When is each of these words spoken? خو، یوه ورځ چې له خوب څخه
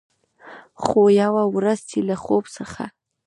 خو، 0.83 0.99
یوه 1.21 1.43
ورځ 1.55 1.79
چې 1.89 1.99
له 2.07 2.15
خوب 2.23 2.43
څخه 2.57 2.83